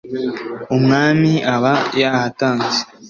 umwami 0.75 1.31
aba 1.55 1.73
yahatanze, 2.01 2.79